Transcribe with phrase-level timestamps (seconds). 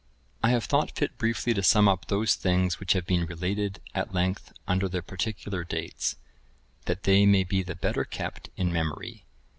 [0.41, 4.15] I have thought fit briefly to sum up those things which have been related at
[4.15, 6.15] length under their particular dates,
[6.85, 9.27] that they may be the better kept in memory.